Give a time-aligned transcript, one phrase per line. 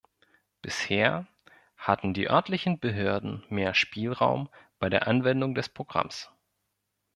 [0.63, 1.27] Bisher
[1.77, 6.31] hatten die örtlichen Behörden mehr Spielraum bei der Anwendung des Programms.